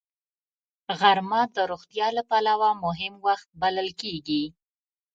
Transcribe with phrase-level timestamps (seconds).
[0.99, 4.43] غرمه د روغتیا له پلوه مهم وخت بلل کېږي